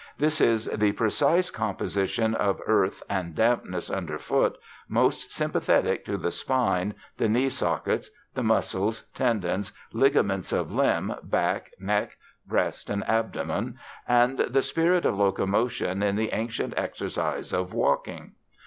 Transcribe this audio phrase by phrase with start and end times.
[0.17, 4.57] This is the precise composition of earth and dampness underfoot
[4.89, 11.69] most sympathetic to the spine, the knee sockets, the muscles, tendons, ligaments of limb, back,
[11.79, 12.17] neck,
[12.47, 13.77] breast and abdomen,
[14.07, 18.31] and the spirit of locomotion in the ancient exercise of walking.